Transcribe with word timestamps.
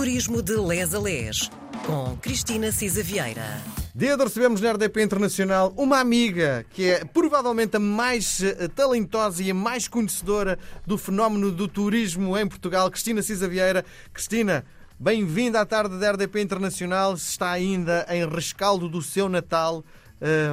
Turismo 0.00 0.40
de 0.40 0.56
Les 0.56 0.94
a 0.94 0.98
Les, 0.98 1.50
com 1.84 2.16
Cristina 2.22 2.72
Cisa 2.72 3.02
Vieira. 3.02 3.60
Dia 3.94 4.16
de 4.16 4.24
recebemos 4.24 4.58
na 4.62 4.72
RDP 4.72 5.02
Internacional 5.02 5.74
uma 5.76 6.00
amiga 6.00 6.64
que 6.70 6.88
é 6.88 7.04
provavelmente 7.04 7.76
a 7.76 7.78
mais 7.78 8.42
eh, 8.42 8.66
talentosa 8.68 9.42
e 9.42 9.50
a 9.50 9.54
mais 9.54 9.88
conhecedora 9.88 10.58
do 10.86 10.96
fenómeno 10.96 11.52
do 11.52 11.68
turismo 11.68 12.34
em 12.38 12.48
Portugal, 12.48 12.90
Cristina 12.90 13.20
Cisa 13.20 13.46
Vieira. 13.46 13.84
Cristina, 14.10 14.64
bem-vinda 14.98 15.60
à 15.60 15.66
tarde 15.66 15.98
da 15.98 16.12
RDP 16.12 16.40
Internacional. 16.40 17.12
Está 17.12 17.50
ainda 17.50 18.06
em 18.08 18.26
rescaldo 18.26 18.88
do 18.88 19.02
seu 19.02 19.28
Natal. 19.28 19.84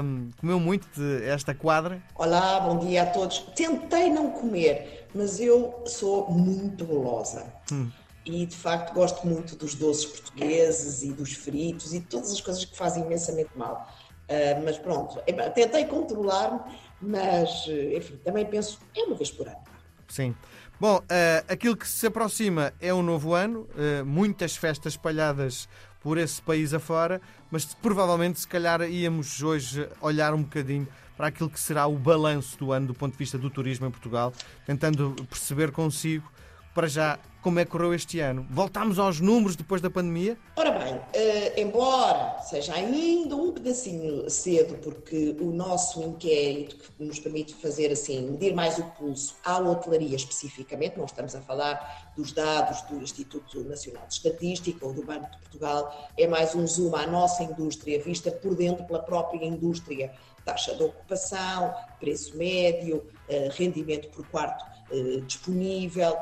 Hum, 0.04 0.30
comeu 0.42 0.60
muito 0.60 0.86
de 0.94 1.24
esta 1.24 1.56
quadra? 1.56 2.04
Olá, 2.16 2.60
bom 2.60 2.86
dia 2.86 3.04
a 3.04 3.06
todos. 3.06 3.40
Tentei 3.56 4.10
não 4.10 4.30
comer, 4.30 5.08
mas 5.16 5.40
eu 5.40 5.84
sou 5.86 6.30
muito 6.30 6.84
golosa. 6.84 7.46
Hum. 7.72 7.90
E 8.28 8.46
de 8.46 8.56
facto 8.56 8.94
gosto 8.94 9.26
muito 9.26 9.56
dos 9.56 9.74
doces 9.74 10.06
portugueses 10.06 11.02
e 11.02 11.14
dos 11.14 11.32
fritos 11.32 11.94
e 11.94 12.02
todas 12.02 12.34
as 12.34 12.42
coisas 12.42 12.66
que 12.66 12.76
fazem 12.76 13.04
imensamente 13.04 13.52
mal. 13.56 13.90
Uh, 14.30 14.62
mas 14.66 14.78
pronto, 14.78 15.18
tentei 15.56 15.86
controlar-me, 15.86 16.60
mas 17.02 17.66
enfim, 17.96 18.18
também 18.18 18.46
penso, 18.46 18.80
é 18.94 19.04
uma 19.04 19.16
vez 19.16 19.32
por 19.32 19.48
ano. 19.48 19.64
Sim. 20.10 20.36
Bom, 20.80 20.98
uh, 20.98 21.04
aquilo 21.48 21.76
que 21.76 21.88
se 21.88 22.06
aproxima 22.06 22.74
é 22.80 22.94
um 22.94 23.02
novo 23.02 23.34
ano, 23.34 23.62
uh, 23.62 24.06
muitas 24.06 24.56
festas 24.56 24.94
espalhadas 24.94 25.68
por 26.02 26.18
esse 26.18 26.42
país 26.42 26.74
afora, 26.74 27.20
mas 27.50 27.66
provavelmente, 27.66 28.42
se 28.42 28.48
calhar, 28.48 28.82
íamos 28.84 29.42
hoje 29.42 29.90
olhar 30.02 30.34
um 30.34 30.44
bocadinho 30.44 30.88
para 31.18 31.28
aquilo 31.28 31.50
que 31.50 31.60
será 31.60 31.88
o 31.88 31.96
balanço 31.96 32.58
do 32.60 32.72
ano 32.72 32.88
do 32.88 32.94
ponto 32.94 33.14
de 33.14 33.18
vista 33.18 33.38
do 33.38 33.50
turismo 33.50 33.88
em 33.88 33.92
Portugal, 33.92 34.32
tentando 34.66 35.16
perceber 35.28 35.72
consigo 35.72 36.32
para 36.78 36.88
já, 36.88 37.18
como 37.42 37.58
é 37.58 37.66
que 37.66 37.72
correu 37.72 37.92
este 37.92 38.20
ano? 38.20 38.46
Voltámos 38.52 39.00
aos 39.00 39.20
números 39.20 39.56
depois 39.56 39.82
da 39.82 39.90
pandemia? 39.90 40.38
Ora 40.56 40.70
bem, 40.70 40.94
uh, 40.94 41.60
embora 41.60 42.40
seja 42.44 42.76
ainda 42.76 43.36
um 43.36 43.52
pedacinho 43.52 44.30
cedo, 44.30 44.76
porque 44.76 45.36
o 45.42 45.46
nosso 45.46 46.04
inquérito 46.04 46.78
que 46.78 47.04
nos 47.04 47.20
permite 47.20 47.56
fazer 47.56 47.92
assim, 47.92 48.30
medir 48.30 48.54
mais 48.54 48.78
o 48.78 48.84
pulso 48.92 49.38
à 49.44 49.58
hotelaria 49.58 50.16
especificamente, 50.16 51.00
não 51.00 51.06
estamos 51.06 51.34
a 51.34 51.42
falar 51.42 52.14
dos 52.16 52.32
dados 52.32 52.84
do 52.84 53.02
Instituto 53.02 53.64
Nacional 53.64 54.06
de 54.06 54.14
Estatística 54.14 54.86
ou 54.86 54.94
do 54.94 55.04
Banco 55.04 55.32
de 55.32 55.38
Portugal, 55.40 56.12
é 56.16 56.28
mais 56.28 56.54
um 56.54 56.68
zoom 56.68 56.96
à 56.96 57.08
nossa 57.08 57.42
indústria, 57.42 58.00
vista 58.00 58.30
por 58.30 58.54
dentro 58.54 58.86
pela 58.86 59.00
própria 59.00 59.44
indústria. 59.44 60.12
Taxa 60.46 60.76
de 60.76 60.84
ocupação, 60.84 61.74
preço 62.00 62.38
médio, 62.38 62.98
uh, 62.98 63.50
rendimento 63.58 64.10
por 64.10 64.28
quarto 64.28 64.77
uh, 64.92 65.22
disponível, 65.22 66.18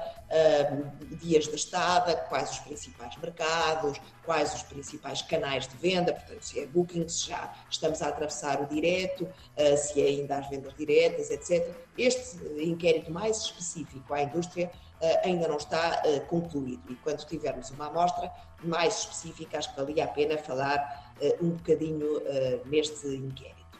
dias 1.21 1.47
da 1.47 1.55
estada, 1.55 2.15
quais 2.15 2.51
os 2.51 2.59
principais 2.59 3.15
mercados, 3.17 3.99
quais 4.25 4.53
os 4.53 4.63
principais 4.63 5.21
canais 5.21 5.67
de 5.67 5.77
venda, 5.77 6.11
portanto, 6.11 6.41
se 6.41 6.59
é 6.59 6.65
booking, 6.65 7.07
se 7.07 7.29
já 7.29 7.53
estamos 7.69 8.01
a 8.01 8.07
atravessar 8.07 8.61
o 8.61 8.65
direto, 8.65 9.23
uh, 9.23 9.77
se 9.77 10.01
é 10.01 10.07
ainda 10.07 10.37
as 10.37 10.49
vendas 10.49 10.73
diretas, 10.75 11.29
etc. 11.29 11.73
Este 11.97 12.37
inquérito 12.59 13.11
mais 13.11 13.37
específico 13.37 14.13
à 14.13 14.23
indústria 14.23 14.71
uh, 15.01 15.27
ainda 15.27 15.47
não 15.47 15.57
está 15.57 16.01
uh, 16.03 16.21
concluído 16.25 16.91
e 16.91 16.95
quando 16.95 17.23
tivermos 17.25 17.69
uma 17.69 17.87
amostra 17.87 18.31
mais 18.63 18.99
específica, 18.99 19.59
acho 19.59 19.69
que 19.73 19.79
valia 19.79 20.05
a 20.05 20.07
pena 20.07 20.37
falar 20.37 21.13
um 21.41 21.51
bocadinho 21.51 22.21
neste 22.65 23.07
inquérito, 23.07 23.79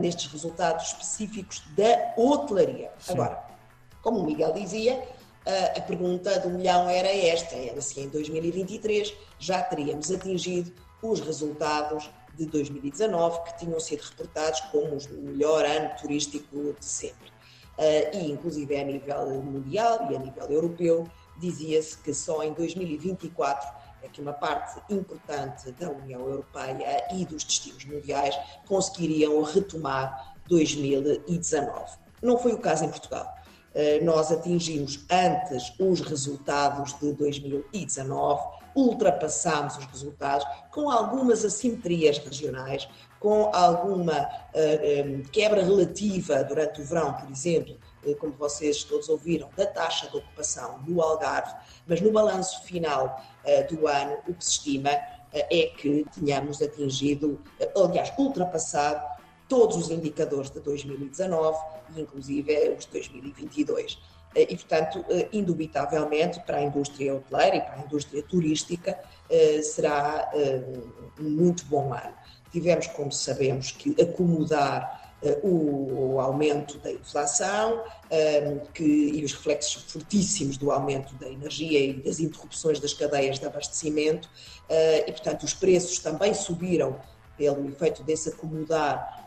nestes 0.00 0.30
resultados 0.30 0.88
específicos 0.88 1.62
da 1.74 2.14
hotelaria. 2.16 2.92
Sim. 2.98 3.14
Agora, 3.14 3.42
como 4.02 4.18
o 4.18 4.26
Miguel 4.26 4.52
dizia, 4.52 5.02
a 5.76 5.80
pergunta 5.80 6.38
do 6.40 6.50
milhão 6.50 6.88
era 6.88 7.08
esta: 7.08 7.56
era 7.56 7.80
se 7.80 8.00
em 8.00 8.08
2023 8.08 9.14
já 9.38 9.62
teríamos 9.62 10.10
atingido 10.10 10.72
os 11.02 11.20
resultados 11.20 12.10
de 12.36 12.46
2019, 12.46 13.42
que 13.42 13.58
tinham 13.58 13.80
sido 13.80 14.02
reportados 14.02 14.60
como 14.72 14.96
o 14.96 15.22
melhor 15.22 15.64
ano 15.64 15.90
turístico 16.00 16.74
de 16.78 16.84
sempre. 16.84 17.32
E, 18.12 18.30
inclusive, 18.30 18.76
a 18.76 18.84
nível 18.84 19.42
mundial 19.42 20.08
e 20.10 20.16
a 20.16 20.18
nível 20.18 20.46
europeu, 20.48 21.08
dizia-se 21.38 21.98
que 21.98 22.14
só 22.14 22.42
em 22.42 22.52
2024 22.52 23.68
é 24.02 24.08
que 24.08 24.20
uma 24.20 24.32
parte 24.32 24.80
importante 24.92 25.70
da 25.72 25.90
União 25.90 26.20
Europeia 26.20 27.06
e 27.12 27.24
dos 27.24 27.44
destinos 27.44 27.84
mundiais 27.84 28.38
conseguiriam 28.66 29.42
retomar 29.42 30.36
2019. 30.48 31.98
Não 32.22 32.38
foi 32.38 32.52
o 32.52 32.58
caso 32.58 32.84
em 32.84 32.88
Portugal. 32.88 33.41
Eh, 33.74 34.00
nós 34.02 34.30
atingimos 34.30 35.00
antes 35.10 35.72
os 35.78 36.00
resultados 36.00 36.94
de 36.98 37.12
2019, 37.12 38.42
ultrapassámos 38.74 39.76
os 39.78 39.84
resultados 39.86 40.46
com 40.70 40.90
algumas 40.90 41.44
assimetrias 41.44 42.18
regionais, 42.18 42.88
com 43.20 43.54
alguma 43.54 44.22
uh, 44.22 45.28
quebra 45.30 45.62
relativa 45.62 46.42
durante 46.42 46.80
o 46.80 46.84
verão, 46.84 47.12
por 47.12 47.30
exemplo, 47.30 47.76
como 48.18 48.32
vocês 48.32 48.82
todos 48.82 49.08
ouviram, 49.08 49.48
da 49.56 49.64
taxa 49.64 50.10
de 50.10 50.16
ocupação 50.16 50.80
no 50.88 51.00
Algarve, 51.00 51.54
mas 51.86 52.00
no 52.00 52.10
balanço 52.10 52.64
final 52.64 53.22
do 53.70 53.86
ano, 53.86 54.16
o 54.26 54.34
que 54.34 54.44
se 54.44 54.52
estima 54.52 54.90
é 55.32 55.70
que 55.76 56.04
tínhamos 56.12 56.60
atingido, 56.60 57.40
aliás, 57.76 58.12
ultrapassado 58.18 59.11
todos 59.52 59.76
os 59.76 59.90
indicadores 59.90 60.48
de 60.48 60.60
2019 60.60 61.58
e 61.94 62.00
inclusive 62.00 62.70
os 62.70 62.86
de 62.86 62.92
2022. 62.92 63.98
Eh, 64.34 64.46
e, 64.48 64.56
portanto, 64.56 65.04
eh, 65.10 65.28
indubitavelmente, 65.30 66.40
para 66.40 66.56
a 66.56 66.62
indústria 66.62 67.14
hoteleira 67.14 67.56
e 67.56 67.60
para 67.60 67.74
a 67.74 67.80
indústria 67.80 68.22
turística, 68.22 68.98
eh, 69.28 69.60
será 69.60 70.32
um 71.20 71.28
muito 71.28 71.66
bom 71.66 71.92
ano. 71.92 72.14
Tivemos, 72.50 72.86
como 72.86 73.12
sabemos, 73.12 73.72
que 73.72 73.94
acomodar 74.00 75.02
o 75.44 76.18
aumento 76.18 76.78
da 76.78 76.90
inflação 76.90 77.84
que, 78.74 78.82
e 78.82 79.24
os 79.24 79.32
reflexos 79.32 79.84
fortíssimos 79.84 80.56
do 80.56 80.72
aumento 80.72 81.14
da 81.14 81.28
energia 81.28 81.78
e 81.78 81.92
das 81.92 82.18
interrupções 82.18 82.80
das 82.80 82.92
cadeias 82.92 83.38
de 83.38 83.46
abastecimento, 83.46 84.28
e, 85.06 85.12
portanto, 85.12 85.44
os 85.44 85.54
preços 85.54 86.00
também 86.00 86.34
subiram 86.34 86.98
pelo 87.38 87.68
efeito 87.68 88.02
desse 88.02 88.30
acomodar 88.30 89.22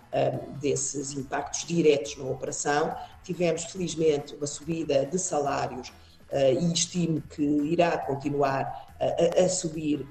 desses 0.61 1.11
impactos 1.11 1.65
diretos 1.65 2.17
na 2.17 2.25
operação. 2.25 2.95
Tivemos, 3.23 3.65
felizmente, 3.65 4.33
uma 4.35 4.47
subida 4.47 5.05
de 5.05 5.19
salários 5.19 5.91
ah, 6.31 6.51
e 6.51 6.71
estimo 6.71 7.21
que 7.21 7.43
irá 7.43 7.97
continuar 7.97 8.95
a, 8.99 9.43
a 9.43 9.49
subir, 9.49 10.05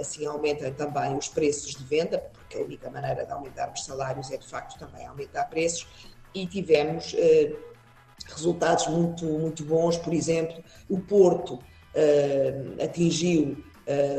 assim 0.00 0.24
aumentam 0.26 0.72
também 0.72 1.16
os 1.16 1.28
preços 1.28 1.74
de 1.74 1.84
venda, 1.84 2.18
porque 2.18 2.56
a 2.56 2.60
única 2.60 2.90
maneira 2.90 3.24
de 3.24 3.32
aumentar 3.32 3.72
os 3.72 3.84
salários 3.84 4.30
é 4.30 4.36
de 4.36 4.46
facto 4.46 4.78
também 4.78 5.06
aumentar 5.06 5.44
preços, 5.44 5.86
e 6.34 6.46
tivemos 6.46 7.14
resultados 8.28 8.86
muito, 8.88 9.24
muito 9.24 9.64
bons, 9.64 9.96
por 9.98 10.12
exemplo, 10.12 10.62
o 10.88 10.98
Porto 10.98 11.58
atingiu 12.82 13.62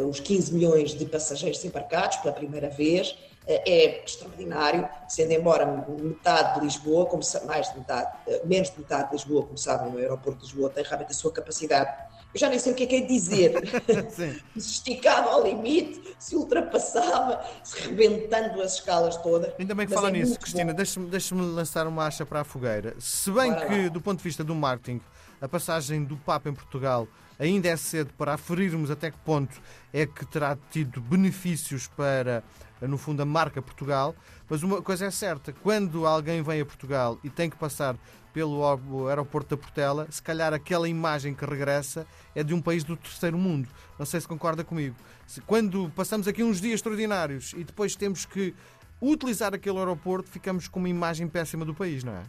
os 0.10 0.20
15 0.20 0.54
milhões 0.54 0.92
de 0.92 1.06
passageiros 1.06 1.64
embarcados 1.66 2.18
pela 2.18 2.34
primeira 2.34 2.70
vez, 2.70 3.18
é 3.48 4.04
extraordinário, 4.04 4.88
sendo 5.08 5.32
embora 5.32 5.66
metade 5.88 6.60
de 6.60 6.66
Lisboa, 6.66 7.08
mais 7.46 7.72
de 7.72 7.80
metade, 7.80 8.12
eh, 8.28 8.42
menos 8.46 8.70
de 8.70 8.80
metade 8.80 9.10
de 9.10 9.14
Lisboa, 9.14 9.44
como 9.44 9.58
sabem, 9.58 9.92
no 9.92 9.98
aeroporto 9.98 10.40
de 10.40 10.46
Lisboa 10.46 10.70
tem 10.70 10.84
realmente 10.84 11.12
a 11.12 11.14
sua 11.14 11.32
capacidade. 11.32 11.90
Eu 12.34 12.40
já 12.40 12.50
nem 12.50 12.60
sei 12.60 12.74
o 12.74 12.76
que 12.76 12.84
é 12.84 12.88
que 12.88 12.96
é 12.98 13.02
dizer. 13.02 13.54
se 14.58 14.70
esticava 14.72 15.32
ao 15.32 15.44
limite, 15.44 16.16
se 16.20 16.36
ultrapassava, 16.36 17.44
se 17.64 17.80
rebentando 17.88 18.62
as 18.62 18.76
escalas 18.76 19.16
todas. 19.18 19.54
Ainda 19.58 19.74
bem 19.74 19.88
que 19.88 19.94
fala 19.94 20.10
é 20.10 20.12
nisso, 20.12 20.38
Cristina, 20.38 20.74
deixa-me 20.74 21.10
deixa 21.10 21.34
lançar 21.34 21.88
uma 21.88 22.06
acha 22.06 22.26
para 22.26 22.42
a 22.42 22.44
fogueira. 22.44 22.96
Se 23.00 23.32
bem 23.32 23.52
Bora 23.52 23.66
que, 23.66 23.84
lá. 23.84 23.90
do 23.90 24.02
ponto 24.02 24.18
de 24.18 24.24
vista 24.24 24.44
do 24.44 24.54
marketing, 24.54 25.02
a 25.42 25.48
passagem 25.48 26.04
do 26.04 26.18
Papa 26.18 26.50
em 26.50 26.54
Portugal 26.54 27.08
ainda 27.40 27.68
é 27.68 27.78
cedo 27.78 28.14
para 28.18 28.34
aferirmos 28.34 28.90
até 28.90 29.12
que 29.12 29.18
ponto 29.20 29.62
é 29.94 30.06
que 30.06 30.26
terá 30.26 30.58
tido 30.72 31.00
benefícios 31.00 31.88
para 31.88 32.44
no 32.82 32.98
fundo, 32.98 33.22
a 33.22 33.26
marca 33.26 33.62
Portugal. 33.62 34.16
Mas 34.50 34.62
uma 34.62 34.82
coisa 34.82 35.06
é 35.06 35.12
certa: 35.12 35.52
quando 35.52 36.06
alguém 36.06 36.44
vem 36.44 36.62
a 36.62 36.66
Portugal 36.66 37.18
e 37.24 37.30
tem 37.30 37.50
que 37.50 37.56
passar 37.56 37.98
pelo 38.34 39.08
aeroporto 39.08 39.56
da 39.56 39.62
Portela, 39.62 40.08
se 40.12 40.22
calhar 40.22 40.54
aquela 40.54 40.88
imagem 40.88 41.34
que 41.34 41.44
regressa 41.44 42.06
é 42.36 42.44
de 42.44 42.54
um 42.54 42.62
país 42.62 42.84
do 42.84 42.96
terceiro 42.96 43.38
mundo. 43.38 43.68
Não 43.98 44.06
sei 44.06 44.22
se 44.22 44.28
concorda 44.28 44.64
comigo. 44.64 44.96
Quando 45.48 45.92
passamos 45.96 46.28
aqui 46.28 46.44
uns 46.44 46.62
dias 46.62 46.76
extraordinários 46.76 47.54
e 47.58 47.64
depois 47.64 47.96
temos 47.96 48.26
que 48.26 48.54
utilizar 49.02 49.56
aquele 49.56 49.80
aeroporto, 49.80 50.30
ficamos 50.30 50.68
com 50.68 50.80
uma 50.80 50.90
imagem 50.90 51.28
péssima 51.28 51.66
do 51.66 51.74
país, 51.74 52.04
não 52.04 52.14
é? 52.14 52.24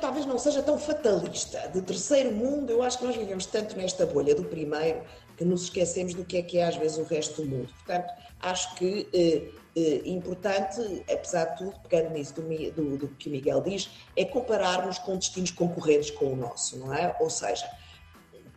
Talvez 0.00 0.26
não 0.26 0.38
seja 0.38 0.62
tão 0.62 0.78
fatalista. 0.78 1.68
De 1.68 1.82
terceiro 1.82 2.32
mundo, 2.32 2.70
eu 2.70 2.82
acho 2.82 2.98
que 2.98 3.04
nós 3.04 3.16
vivemos 3.16 3.46
tanto 3.46 3.76
nesta 3.76 4.06
bolha 4.06 4.34
do 4.34 4.44
primeiro 4.44 5.02
que 5.36 5.44
nos 5.44 5.64
esquecemos 5.64 6.14
do 6.14 6.24
que 6.24 6.38
é 6.38 6.42
que 6.42 6.58
é 6.58 6.66
às 6.66 6.76
vezes 6.76 6.98
o 6.98 7.04
resto 7.04 7.42
do 7.42 7.48
mundo. 7.48 7.72
Portanto, 7.84 8.12
acho 8.40 8.74
que 8.74 9.08
eh, 9.12 9.48
eh, 9.76 10.02
importante, 10.04 11.04
apesar 11.10 11.44
de 11.46 11.58
tudo, 11.58 11.74
pegando 11.88 12.12
nisso 12.12 12.34
do, 12.34 12.42
do, 12.72 12.96
do, 12.98 13.08
que 13.08 13.28
o 13.28 13.32
Miguel 13.32 13.60
diz, 13.60 13.90
é 14.16 14.24
compararmos 14.24 14.98
com 14.98 15.16
destinos 15.16 15.50
concorrentes 15.50 16.10
com 16.10 16.32
o 16.32 16.36
nosso, 16.36 16.76
não 16.78 16.92
é? 16.92 17.16
Ou 17.20 17.30
seja, 17.30 17.68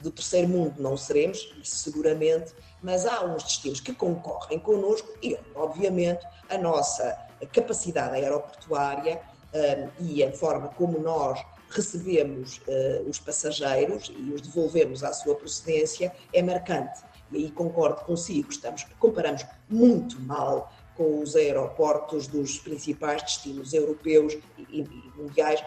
do 0.01 0.09
terceiro 0.09 0.47
mundo 0.47 0.75
não 0.79 0.97
seremos, 0.97 1.53
seguramente, 1.63 2.53
mas 2.81 3.05
há 3.05 3.23
uns 3.23 3.44
destinos 3.44 3.79
que 3.79 3.94
concorrem 3.94 4.59
connosco 4.59 5.09
e, 5.21 5.37
obviamente, 5.53 6.25
a 6.49 6.57
nossa 6.57 7.17
capacidade 7.53 8.15
aeroportuária 8.15 9.21
e 10.00 10.24
a 10.24 10.31
forma 10.31 10.69
como 10.69 11.00
nós 11.00 11.44
recebemos 11.71 12.62
uh, 12.68 13.09
os 13.09 13.19
passageiros 13.19 14.12
e 14.15 14.31
os 14.31 14.42
devolvemos 14.42 15.03
à 15.03 15.13
sua 15.13 15.36
procedência 15.36 16.13
é 16.33 16.42
marcante. 16.42 17.01
E 17.31 17.38
aí 17.38 17.51
concordo 17.51 18.01
consigo, 18.01 18.51
estamos, 18.51 18.86
comparamos 19.00 19.45
muito 19.69 20.19
mal 20.21 20.71
com 20.95 21.21
os 21.21 21.36
aeroportos 21.36 22.27
dos 22.27 22.59
principais 22.59 23.21
destinos 23.24 23.74
europeus 23.74 24.38
e, 24.57 24.86
mundiais, 25.15 25.63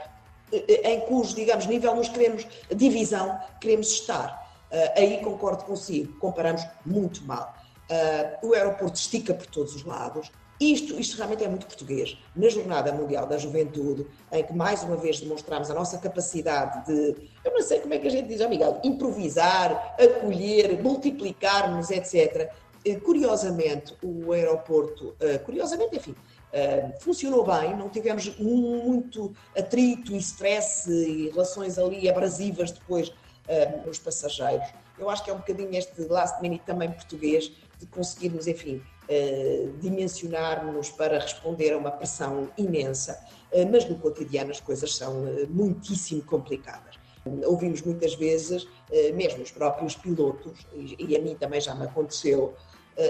eh, 0.53 0.93
em 0.93 1.01
cujo, 1.01 1.35
digamos, 1.35 1.67
nível 1.67 1.95
nós 1.97 2.09
queremos, 2.09 2.47
divisão, 2.75 3.41
queremos 3.61 3.89
estar. 3.89 4.45
Uh, 4.71 4.99
aí 4.99 5.21
concordo 5.23 5.65
consigo, 5.65 6.19
comparamos 6.19 6.63
muito 6.85 7.25
mal. 7.25 7.55
Uh, 7.91 8.49
o 8.49 8.55
aeroporto 8.55 8.97
estica 8.97 9.33
por 9.33 9.47
todos 9.47 9.75
os 9.75 9.85
lados, 9.85 10.31
isto, 10.61 10.99
isto 10.99 11.17
realmente 11.17 11.45
é 11.45 11.49
muito 11.49 11.67
português. 11.67 12.17
Na 12.35 12.49
Jornada 12.49 12.93
Mundial 12.93 13.27
da 13.27 13.37
Juventude, 13.37 14.06
em 14.31 14.45
que 14.45 14.53
mais 14.53 14.83
uma 14.83 14.97
vez 14.97 15.21
demonstramos 15.21 15.71
a 15.71 15.75
nossa 15.75 15.99
capacidade 15.99 16.87
de, 16.87 17.29
eu 17.45 17.53
não 17.53 17.61
sei 17.62 17.81
como 17.81 17.95
é 17.95 17.99
que 17.99 18.06
a 18.06 18.11
gente 18.11 18.29
diz, 18.29 18.41
oh 18.41 18.49
Miguel, 18.49 18.81
improvisar, 18.85 19.97
acolher, 19.99 20.81
multiplicarmos, 20.83 21.91
etc. 21.91 22.53
Eh, 22.85 22.97
curiosamente, 22.97 23.97
o 24.03 24.33
aeroporto, 24.33 25.17
eh, 25.19 25.39
curiosamente, 25.39 25.97
enfim, 25.97 26.15
eh, 26.53 26.91
funcionou 27.01 27.45
bem, 27.45 27.77
não 27.77 27.89
tivemos 27.89 28.39
muito 28.39 29.35
atrito 29.56 30.15
e 30.15 30.19
stress 30.19 30.89
e 30.89 31.31
relações 31.31 31.79
ali 31.79 32.09
abrasivas 32.09 32.71
depois 32.71 33.12
nos 33.85 33.99
passageiros. 33.99 34.67
Eu 34.99 35.11
acho 35.11 35.23
que 35.23 35.29
é 35.29 35.35
um 35.35 35.37
bocadinho 35.37 35.75
este 35.75 36.01
last 36.05 36.41
minute 36.41 36.62
também 36.65 36.91
português 36.91 37.53
de 37.79 37.85
conseguirmos, 37.87 38.47
enfim, 38.47 38.81
dimensionarmos 39.81 40.91
para 40.91 41.19
responder 41.19 41.73
a 41.73 41.79
uma 41.79 41.91
pressão 41.91 42.49
imensa, 42.56 43.21
uh, 43.53 43.69
mas 43.71 43.89
no 43.89 43.97
cotidiano 43.97 44.51
as 44.51 44.61
coisas 44.61 44.97
são 44.97 45.25
uh, 45.25 45.47
muitíssimo 45.51 46.23
complicadas. 46.23 46.95
Ouvimos 47.47 47.81
muitas 47.81 48.15
vezes, 48.15 48.69
mesmo 49.15 49.43
os 49.43 49.51
próprios 49.51 49.97
pilotos, 49.97 50.67
e, 50.75 51.17
a 51.17 51.19
mim 51.23 51.35
também 51.35 51.59
já 51.59 51.75
me 51.75 51.87
aconteceu, 51.87 52.55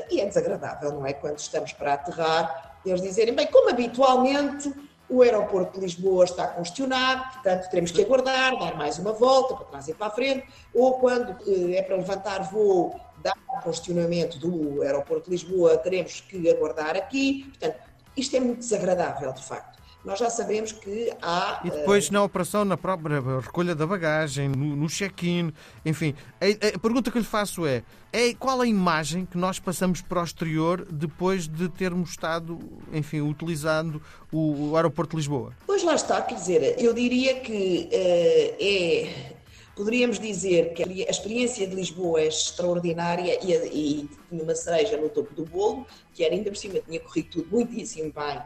e 0.09 0.21
é 0.21 0.27
desagradável, 0.27 0.93
não 0.93 1.05
é? 1.05 1.13
Quando 1.13 1.41
estamos 1.41 1.73
para 1.73 1.95
aterrar, 1.95 2.79
eles 2.87 3.03
dizerem, 3.03 3.35
bem, 3.35 3.49
como 3.49 3.71
habitualmente 3.71 4.73
o 5.09 5.23
aeroporto 5.23 5.79
de 5.79 5.85
Lisboa 5.85 6.25
está 6.25 6.47
congestionado, 6.49 7.35
portanto 7.35 7.69
teremos 7.69 7.91
que 7.91 8.03
aguardar, 8.03 8.59
dar 8.59 8.77
mais 8.77 8.99
uma 8.99 9.13
volta 9.13 9.55
para 9.55 9.67
trás 9.67 9.89
e 9.89 9.95
para 9.95 10.07
a 10.07 10.11
frente, 10.11 10.47
ou 10.75 10.95
quando 10.95 11.37
é 11.75 11.83
para 11.83 11.97
levantar 11.97 12.43
voo 12.51 12.99
dado 13.23 13.39
o 13.49 13.63
congestionamento 13.63 14.39
do 14.39 14.83
aeroporto 14.83 15.25
de 15.25 15.31
Lisboa, 15.31 15.77
teremos 15.79 16.21
que 16.21 16.51
aguardar 16.51 16.97
aqui. 16.97 17.45
Portanto, 17.49 17.77
isto 18.17 18.37
é 18.37 18.41
muito 18.41 18.59
desagradável, 18.59 19.33
de 19.33 19.43
facto. 19.43 19.83
Nós 20.05 20.19
já 20.19 20.29
sabemos 20.29 20.71
que 20.71 21.11
há. 21.23 21.61
E 21.65 21.71
depois 21.71 22.09
uh... 22.09 22.13
na 22.13 22.23
operação, 22.23 22.65
na 22.65 22.77
própria 22.77 23.21
recolha 23.41 23.75
da 23.75 23.87
bagagem, 23.87 24.49
no, 24.49 24.77
no 24.77 24.89
check-in, 24.89 25.53
enfim. 25.85 26.15
A, 26.41 26.77
a, 26.77 26.79
pergunta 26.79 27.11
que 27.11 27.19
lhe 27.19 27.25
faço 27.25 27.67
é, 27.67 27.83
é: 28.13 28.35
qual 28.35 28.61
a 28.61 28.67
imagem 28.67 29.25
que 29.25 29.39
nós 29.39 29.59
passamos 29.59 30.03
para 30.03 30.21
o 30.21 30.25
exterior 30.25 30.87
depois 30.91 31.49
de 31.49 31.69
termos 31.71 32.11
estado, 32.11 32.59
enfim, 32.93 33.23
utilizando 33.23 34.03
o, 34.31 34.71
o 34.71 34.77
aeroporto 34.77 35.13
de 35.13 35.17
Lisboa? 35.17 35.55
Pois 35.67 35.83
lá 35.83 35.95
está, 35.95 36.21
quer 36.21 36.35
dizer, 36.35 36.77
eu 36.79 36.93
diria 36.93 37.41
que 37.41 37.89
uh, 37.91 38.57
é 38.61 39.35
Poderíamos 39.75 40.21
dizer 40.21 40.73
que 40.73 40.85
a 40.85 41.11
experiência 41.11 41.67
de 41.67 41.75
Lisboa 41.75 42.21
é 42.21 42.29
extraordinária 42.29 43.37
e, 43.43 43.53
e 43.53 44.09
tinha 44.29 44.43
uma 44.45 44.55
cereja 44.55 44.97
no 44.97 45.09
topo 45.09 45.35
do 45.35 45.45
bolo, 45.45 45.85
que 46.13 46.23
era 46.23 46.33
ainda 46.33 46.49
por 46.49 46.57
cima, 46.57 46.79
tinha 46.79 47.01
corrido 47.01 47.29
tudo 47.31 47.49
muitíssimo 47.51 48.13
bem 48.13 48.41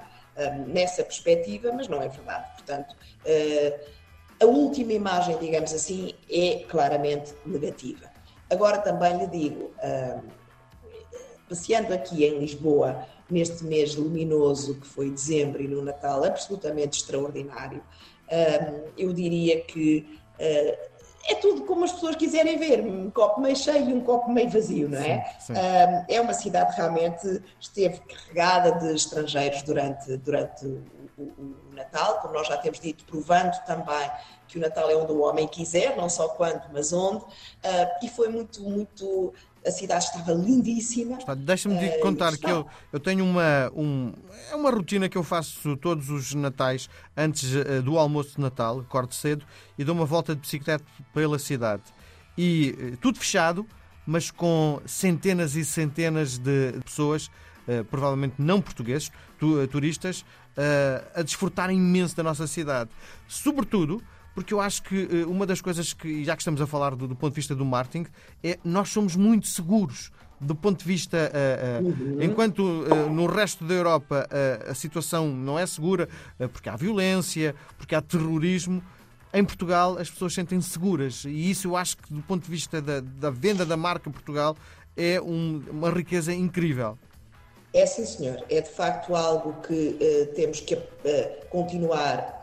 nessa 0.67 1.02
perspectiva, 1.02 1.73
mas 1.73 1.88
não 1.88 2.02
é 2.02 2.08
verdade. 2.08 2.46
Portanto, 2.55 2.94
uh, 2.94 3.81
a 4.40 4.46
última 4.46 4.93
imagem, 4.93 5.37
digamos 5.38 5.73
assim, 5.73 6.14
é 6.31 6.64
claramente 6.69 7.35
negativa. 7.44 8.06
Agora 8.50 8.79
também 8.79 9.19
lhe 9.19 9.26
digo, 9.26 9.73
um, 9.82 10.29
passeando 11.49 11.93
aqui 11.93 12.25
em 12.25 12.38
Lisboa, 12.38 13.06
neste 13.29 13.64
mês 13.64 13.94
luminoso 13.94 14.76
que 14.76 14.87
foi 14.87 15.11
dezembro 15.11 15.62
e 15.62 15.69
no 15.69 15.82
Natal, 15.82 16.25
absolutamente 16.25 16.99
extraordinário, 16.99 17.82
eu 18.96 19.12
diria 19.12 19.61
que 19.61 20.19
é 21.29 21.35
tudo 21.35 21.63
como 21.65 21.85
as 21.85 21.93
pessoas 21.93 22.17
quiserem 22.17 22.57
ver, 22.57 22.81
um 22.81 23.11
copo 23.11 23.41
meio 23.41 23.55
cheio 23.55 23.91
e 23.91 23.93
um 23.93 24.01
copo 24.01 24.31
meio 24.31 24.49
vazio, 24.49 24.89
não 24.89 24.99
é? 24.99 25.25
Sim, 25.39 25.55
sim. 25.55 25.61
é 26.09 26.21
uma 26.21 26.33
cidade 26.33 26.75
que 26.75 26.81
realmente 26.81 27.43
esteve 27.61 28.01
carregada 28.01 28.73
de 28.79 28.95
estrangeiros 28.95 29.63
durante, 29.63 30.17
durante 30.17 30.67
o, 30.67 31.23
o, 31.23 31.55
Natal, 31.79 32.21
como 32.21 32.35
nós 32.35 32.47
já 32.47 32.57
temos 32.57 32.81
dito, 32.81 33.05
provando 33.05 33.55
também 33.65 34.11
que 34.47 34.59
o 34.59 34.61
Natal 34.61 34.91
é 34.91 34.97
onde 34.97 35.13
o 35.13 35.21
homem 35.21 35.47
quiser, 35.47 35.97
não 35.97 36.09
só 36.09 36.29
quando, 36.29 36.63
mas 36.73 36.93
onde, 36.93 37.25
uh, 37.25 37.29
e 38.03 38.09
foi 38.09 38.29
muito, 38.29 38.63
muito 38.63 39.33
a 39.67 39.71
cidade 39.71 40.05
estava 40.05 40.33
lindíssima. 40.33 41.19
Deixa-me 41.37 41.77
uh, 41.77 42.01
contar 42.01 42.37
que 42.37 42.51
eu, 42.51 42.67
eu 42.93 43.01
tenho 43.01 43.25
uma, 43.25 43.71
um, 43.75 44.13
é 44.51 44.55
uma 44.55 44.71
rotina 44.71 45.09
que 45.09 45.19
eu 45.19 45.23
faço 45.23 45.77
todos 45.77 46.09
os 46.11 46.35
natais, 46.35 46.89
antes 47.17 47.55
uh, 47.55 47.83
do 47.83 47.99
almoço 47.99 48.37
de 48.37 48.41
Natal, 48.41 48.81
acordo 48.81 49.15
cedo 49.15 49.45
e 49.77 49.85
dou 49.85 49.95
uma 49.95 50.07
volta 50.07 50.35
de 50.35 50.41
bicicleta 50.41 50.85
pela 51.13 51.39
cidade. 51.39 51.83
E 52.37 52.71
uh, 52.71 52.97
tudo 52.99 53.19
fechado, 53.19 53.67
mas 54.07 54.31
com 54.31 54.81
centenas 54.87 55.55
e 55.55 55.65
centenas 55.65 56.39
de 56.39 56.73
pessoas, 56.85 57.31
provavelmente 57.91 58.35
não 58.38 58.61
portugueses, 58.61 59.11
tu, 59.38 59.67
turistas, 59.69 60.25
a 61.15 61.23
desfrutarem 61.23 61.79
imenso 61.79 62.17
da 62.17 62.23
nossa 62.23 62.47
cidade. 62.47 62.91
Sobretudo 63.26 64.03
porque 64.38 64.55
eu 64.55 64.61
acho 64.61 64.85
que 64.85 65.09
eh, 65.11 65.26
uma 65.26 65.44
das 65.44 65.61
coisas 65.61 65.93
que, 65.93 66.23
já 66.25 66.37
que 66.37 66.43
estamos 66.43 66.61
a 66.61 66.67
falar 66.67 66.94
do, 66.94 67.09
do 67.09 67.17
ponto 67.17 67.32
de 67.32 67.35
vista 67.41 67.56
do 67.56 67.65
marketing, 67.65 68.06
é 68.41 68.56
nós 68.65 68.88
somos 68.88 69.17
muito 69.17 69.49
seguros 69.49 70.12
do 70.41 70.55
ponto 70.55 70.79
de 70.79 70.85
vista, 70.85 71.32
uh, 71.35 71.85
uh, 71.85 71.88
uhum. 71.88 72.23
enquanto 72.23 72.61
uh, 72.61 73.12
no 73.12 73.26
resto 73.26 73.65
da 73.65 73.75
Europa 73.75 74.29
a 74.69 74.75
situação 74.75 75.29
não 75.29 75.59
é 75.59 75.67
segura, 75.67 76.09
porque 76.53 76.69
há 76.69 76.76
violência, 76.76 77.53
porque 77.76 77.97
há 77.97 78.00
terrorismo, 78.00 78.81
em 79.35 79.44
Portugal 79.44 79.99
as 79.99 80.09
pessoas 80.09 80.35
sentem 80.35 80.61
seguras. 80.61 81.25
E 81.25 81.50
isso 81.50 81.67
eu 81.67 81.76
acho 81.76 81.97
que, 81.97 82.14
do 82.14 82.23
ponto 82.23 82.44
de 82.44 82.50
vista 82.53 82.81
da, 82.81 83.00
da 83.00 83.31
venda 83.31 83.67
da 83.67 83.76
marca 83.76 84.09
Portugal, 84.09 84.56
é 84.97 85.21
um, 85.21 85.61
uma 85.73 85.91
riqueza 85.91 86.32
incrível. 86.32 86.97
É 87.75 87.85
sim, 87.85 88.05
senhor. 88.05 88.45
É 88.49 88.61
de 88.61 88.71
facto 88.71 89.15
algo 89.15 89.61
que 89.63 89.99
temos 90.35 90.61
que 90.61 90.77
continuar 91.51 92.39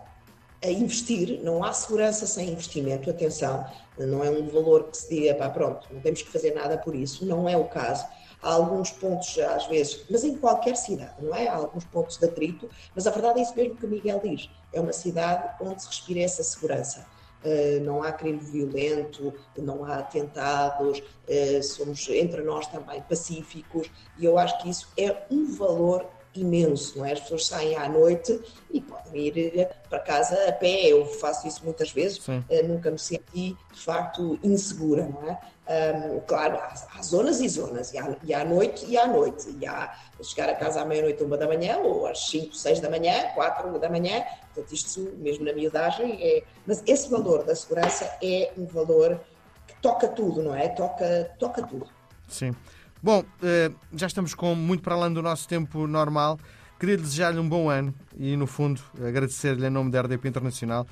a 0.63 0.69
investir, 0.69 1.41
não 1.43 1.63
há 1.63 1.73
segurança 1.73 2.25
sem 2.25 2.49
investimento, 2.49 3.09
atenção, 3.09 3.65
não 3.97 4.23
é 4.23 4.29
um 4.29 4.47
valor 4.47 4.85
que 4.85 4.97
se 4.97 5.09
diga, 5.09 5.35
pá, 5.35 5.49
pronto, 5.49 5.87
não 5.91 6.01
temos 6.01 6.21
que 6.21 6.31
fazer 6.31 6.55
nada 6.55 6.77
por 6.77 6.95
isso, 6.95 7.25
não 7.25 7.47
é 7.47 7.55
o 7.55 7.65
caso. 7.65 8.05
Há 8.41 8.53
alguns 8.53 8.91
pontos, 8.91 9.37
às 9.39 9.65
vezes, 9.67 10.05
mas 10.09 10.23
em 10.23 10.37
qualquer 10.37 10.75
cidade, 10.75 11.13
não 11.19 11.35
é? 11.35 11.47
Há 11.47 11.55
alguns 11.55 11.83
pontos 11.85 12.17
de 12.17 12.25
atrito, 12.25 12.69
mas 12.93 13.07
a 13.07 13.11
verdade 13.11 13.39
é 13.39 13.43
isso 13.43 13.55
mesmo 13.55 13.75
que 13.75 13.85
o 13.85 13.89
Miguel 13.89 14.19
diz: 14.23 14.49
é 14.73 14.79
uma 14.79 14.93
cidade 14.93 15.55
onde 15.61 15.81
se 15.81 15.87
respira 15.87 16.19
essa 16.21 16.43
segurança. 16.43 17.05
Uh, 17.45 17.79
não 17.83 18.01
há 18.01 18.11
crime 18.11 18.39
violento, 18.39 19.31
não 19.55 19.85
há 19.85 19.97
atentados, 19.97 20.97
uh, 20.99 21.61
somos 21.61 22.09
entre 22.09 22.41
nós 22.41 22.65
também 22.65 22.99
pacíficos, 23.03 23.91
e 24.17 24.25
eu 24.25 24.39
acho 24.39 24.57
que 24.63 24.69
isso 24.69 24.87
é 24.97 25.25
um 25.29 25.53
valor 25.55 26.09
imenso, 26.39 26.97
não 26.97 27.05
é? 27.05 27.13
As 27.13 27.21
pessoas 27.21 27.45
saem 27.47 27.75
à 27.75 27.87
noite 27.87 28.39
e 28.71 28.81
podem 28.81 29.27
ir 29.27 29.59
eh, 29.59 29.71
para 29.89 29.99
casa 29.99 30.35
a 30.47 30.51
pé. 30.51 30.87
Eu 30.87 31.05
faço 31.05 31.47
isso 31.47 31.63
muitas 31.63 31.91
vezes, 31.91 32.19
uh, 32.27 32.43
nunca 32.67 32.91
me 32.91 32.99
senti 32.99 33.57
de 33.73 33.79
facto 33.79 34.39
insegura, 34.43 35.07
não 35.07 35.29
é? 35.29 35.39
Um, 35.67 36.19
claro, 36.27 36.57
há, 36.57 36.75
há, 36.95 37.01
zonas 37.01 37.41
e 37.41 37.49
zonas, 37.49 37.91
e 37.91 37.97
há, 37.97 38.15
e 38.23 38.33
à 38.35 38.45
noite 38.45 38.85
e 38.85 38.95
à 38.99 39.07
noite, 39.07 39.49
e 39.59 39.65
há 39.65 39.97
chegar 40.21 40.47
a 40.47 40.53
casa 40.53 40.81
à 40.81 40.85
meia-noite, 40.85 41.23
uma 41.23 41.37
da 41.37 41.47
manhã, 41.47 41.77
ou 41.79 42.05
às 42.05 42.27
5, 42.27 42.55
6 42.55 42.81
da 42.81 42.89
manhã, 42.89 43.31
4 43.33 43.79
da 43.79 43.89
manhã, 43.89 44.23
portanto, 44.53 44.71
isto 44.71 44.99
mesmo 45.17 45.43
na 45.43 45.53
miudagem 45.53 46.21
é. 46.21 46.43
Mas 46.67 46.83
esse 46.85 47.09
valor 47.09 47.43
da 47.43 47.55
segurança 47.55 48.05
é 48.21 48.51
um 48.55 48.67
valor 48.67 49.19
que 49.65 49.73
toca 49.81 50.07
tudo, 50.07 50.43
não 50.43 50.53
é? 50.53 50.67
Toca, 50.69 51.31
toca 51.39 51.63
tudo. 51.63 51.87
Sim. 52.27 52.55
Bom, 53.01 53.23
eh, 53.43 53.71
já 53.93 54.07
estamos 54.07 54.33
com 54.33 54.55
muito 54.55 54.81
para 54.81 54.95
além 54.95 55.13
do 55.13 55.21
nosso 55.21 55.47
tempo 55.47 55.85
normal. 55.85 56.39
Queria 56.79 56.97
desejar-lhe 56.97 57.39
um 57.39 57.47
bom 57.47 57.69
ano 57.69 57.93
e, 58.17 58.35
no 58.35 58.47
fundo, 58.47 58.81
agradecer-lhe 58.99 59.65
em 59.65 59.69
nome 59.69 59.91
da 59.91 60.01
RDP 60.01 60.27
Internacional 60.27 60.85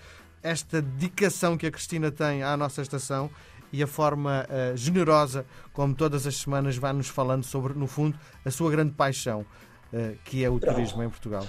esta 0.44 0.82
dedicação 0.82 1.58
que 1.58 1.66
a 1.66 1.72
Cristina 1.72 2.12
tem 2.12 2.44
à 2.44 2.56
nossa 2.58 2.82
estação 2.82 3.30
e 3.72 3.82
a 3.82 3.88
forma 3.88 4.46
uh, 4.48 4.78
generosa 4.78 5.46
como 5.72 5.96
todas 5.96 6.28
as 6.28 6.36
semanas 6.36 6.78
vai 6.78 6.94
nos 6.94 7.08
falando 7.08 7.44
sobre, 7.44 7.74
no 7.74 7.88
fundo, 7.88 8.20
a 8.46 8.52
sua 8.52 8.70
grande 8.70 8.92
paixão, 8.92 9.42
uh, 9.42 10.18
que 10.26 10.44
é 10.44 10.50
o 10.50 10.60
turismo 10.60 11.02
em 11.02 11.10
Portugal. 11.10 11.48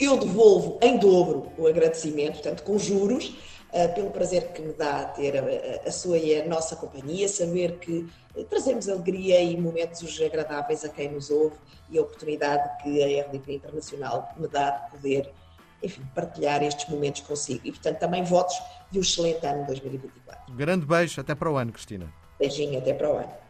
Eu 0.00 0.18
devolvo 0.18 0.80
em 0.82 0.98
dobro 0.98 1.52
o 1.56 1.68
agradecimento, 1.68 2.34
portanto, 2.34 2.62
com 2.64 2.78
juros, 2.78 3.36
pelo 3.94 4.10
prazer 4.10 4.52
que 4.52 4.62
me 4.62 4.72
dá 4.72 5.04
ter 5.04 5.36
a, 5.38 5.88
a, 5.88 5.92
sua 5.92 6.18
e 6.18 6.40
a 6.40 6.46
nossa 6.46 6.76
companhia, 6.76 7.28
saber 7.28 7.78
que 7.78 8.08
trazemos 8.48 8.88
alegria 8.88 9.40
e 9.40 9.56
momentos 9.60 10.20
agradáveis 10.20 10.84
a 10.84 10.88
quem 10.88 11.10
nos 11.10 11.30
ouve 11.30 11.56
e 11.88 11.98
a 11.98 12.02
oportunidade 12.02 12.82
que 12.82 13.02
a 13.02 13.22
RDP 13.22 13.54
Internacional 13.54 14.32
me 14.36 14.48
dá 14.48 14.70
de 14.70 14.90
poder, 14.90 15.32
enfim, 15.82 16.02
partilhar 16.14 16.62
estes 16.62 16.88
momentos 16.88 17.20
consigo. 17.22 17.60
E, 17.64 17.72
portanto, 17.72 17.98
também 17.98 18.24
votos 18.24 18.60
de 18.90 18.98
um 18.98 19.02
excelente 19.02 19.44
ano 19.46 19.66
2024. 19.66 20.52
Um 20.52 20.56
grande 20.56 20.86
beijo, 20.86 21.20
até 21.20 21.34
para 21.34 21.50
o 21.50 21.56
ano, 21.56 21.72
Cristina. 21.72 22.12
Beijinho, 22.38 22.78
até 22.78 22.94
para 22.94 23.10
o 23.10 23.16
ano. 23.16 23.49